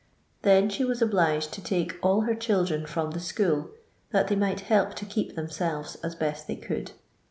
[0.41, 3.69] Then she was obliged to take all her children from their school,
[4.09, 6.93] that they might help to keep themselves as best they could.